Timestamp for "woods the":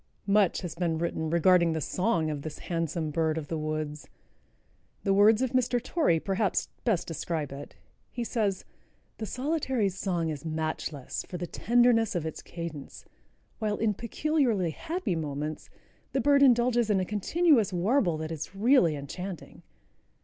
3.59-5.13